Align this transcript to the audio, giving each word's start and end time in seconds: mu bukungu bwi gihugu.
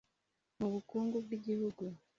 mu 0.59 0.67
bukungu 0.73 1.15
bwi 1.25 1.37
gihugu. 1.45 1.83